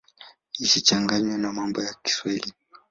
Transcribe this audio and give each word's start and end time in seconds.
Isichanganywe 0.65 1.35
na 1.37 1.49
mambo 1.57 1.79
ya 1.87 1.93
Kiswahili. 2.03 2.49